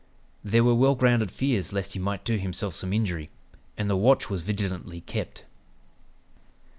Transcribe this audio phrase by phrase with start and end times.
[0.43, 3.29] There were well grounded fears lest he might do himself some injury,
[3.77, 5.45] and the watch was vigilantly kept.